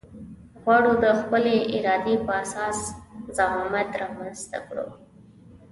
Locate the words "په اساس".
2.25-2.77